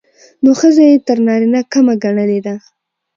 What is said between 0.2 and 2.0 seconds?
نو ښځه يې تر نارينه کمه